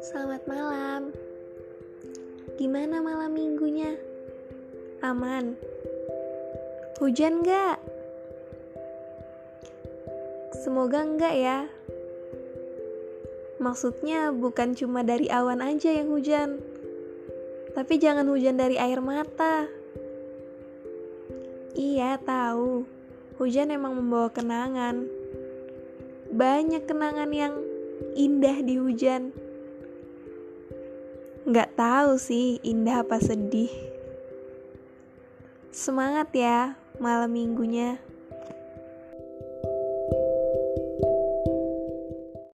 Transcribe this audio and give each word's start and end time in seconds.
Selamat 0.00 0.40
malam. 0.48 1.12
Gimana 2.56 3.04
malam 3.04 3.36
minggunya? 3.36 4.00
Aman? 5.04 5.60
Hujan 6.96 7.44
nggak? 7.44 7.76
Semoga 10.64 11.04
enggak 11.04 11.36
ya. 11.36 11.68
Maksudnya 13.60 14.32
bukan 14.32 14.72
cuma 14.72 15.04
dari 15.04 15.28
awan 15.28 15.60
aja 15.60 15.92
yang 15.92 16.08
hujan. 16.08 16.64
Tapi 17.76 18.00
jangan 18.00 18.24
hujan 18.24 18.56
dari 18.56 18.80
air 18.80 19.04
mata. 19.04 19.68
Iya, 21.76 22.16
tahu. 22.24 23.03
Hujan 23.34 23.74
emang 23.74 23.98
membawa 23.98 24.30
kenangan. 24.30 25.10
Banyak 26.30 26.86
kenangan 26.86 27.30
yang 27.34 27.54
indah 28.14 28.62
di 28.62 28.78
hujan. 28.78 29.34
Nggak 31.42 31.74
tahu 31.74 32.14
sih 32.14 32.62
indah 32.62 33.02
apa 33.02 33.18
sedih. 33.18 33.74
Semangat 35.74 36.30
ya 36.30 36.78
malam 37.02 37.34
minggunya. 37.34 37.98